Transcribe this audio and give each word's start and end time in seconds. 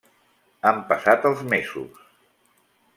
Han 0.69 0.81
passat 0.93 1.29
els 1.33 1.45
mesos. 1.55 2.05